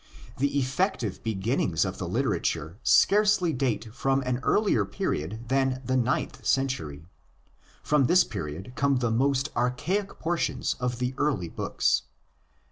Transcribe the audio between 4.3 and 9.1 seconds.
earlier period than the ninth century. From this period come